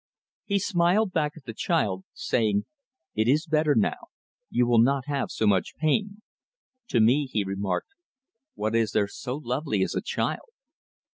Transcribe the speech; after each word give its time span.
He 0.45 0.57
smiled 0.57 1.11
back 1.13 1.33
at 1.37 1.43
the 1.45 1.53
child, 1.53 2.05
saying: 2.11 2.65
"It 3.13 3.27
is 3.27 3.45
better 3.45 3.75
now; 3.75 4.07
you 4.49 4.65
will 4.65 4.81
not 4.81 5.05
have 5.05 5.29
so 5.29 5.45
much 5.45 5.75
pain." 5.75 6.23
To 6.87 6.99
me 6.99 7.27
he 7.31 7.43
remarked, 7.43 7.89
"What 8.55 8.73
is 8.73 8.93
there 8.93 9.07
so 9.07 9.35
lovely 9.35 9.83
as 9.83 9.93
a 9.93 10.01
child?" 10.01 10.49